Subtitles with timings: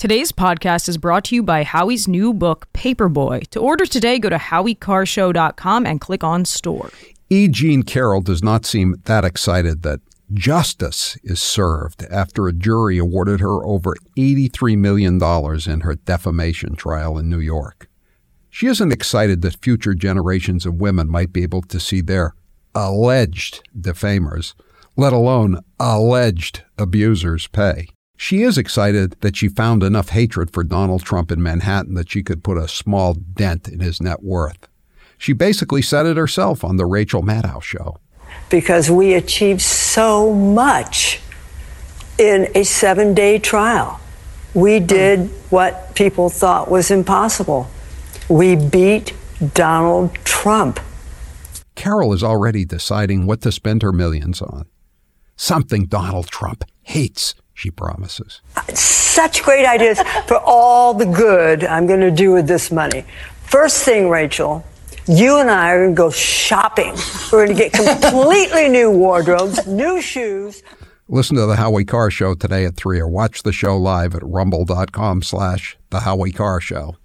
[0.00, 3.46] Today's podcast is brought to you by Howie's new book, Paperboy.
[3.48, 6.90] To order today, go to howiecarrshow.com and click on store.
[7.28, 7.48] E.
[7.48, 10.00] Jean Carroll does not seem that excited that
[10.32, 15.22] justice is served after a jury awarded her over $83 million
[15.66, 17.86] in her defamation trial in New York.
[18.48, 22.32] She isn't excited that future generations of women might be able to see their
[22.74, 24.54] alleged defamers,
[24.96, 27.88] let alone alleged abusers, pay.
[28.22, 32.22] She is excited that she found enough hatred for Donald Trump in Manhattan that she
[32.22, 34.68] could put a small dent in his net worth.
[35.16, 37.96] She basically said it herself on the Rachel Maddow show.
[38.50, 41.18] Because we achieved so much
[42.18, 43.98] in a seven day trial.
[44.52, 47.70] We did what people thought was impossible.
[48.28, 49.14] We beat
[49.54, 50.78] Donald Trump.
[51.74, 54.66] Carroll is already deciding what to spend her millions on.
[55.36, 58.40] Something Donald Trump hates, she promises.
[58.72, 63.04] Such great ideas for all the good I'm going to do with this money.
[63.42, 64.64] First thing, Rachel,
[65.06, 66.94] you and I are going to go shopping.
[67.30, 70.62] We're going to get completely new wardrobes, new shoes.
[71.08, 74.22] Listen to the Howie Carr Show today at 3 or watch the show live at
[74.22, 76.96] rumble.com slash the Howie Carr Show.